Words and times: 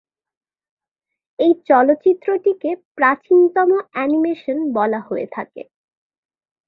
এই 1.39 1.53
চলচ্চিত্রটিকে 1.67 2.69
প্রাচীনতম 2.95 3.69
অ্যানিমেশন 3.91 4.57
বলা 4.73 4.99
হয়ে 5.01 5.27
থাকে। 5.31 5.61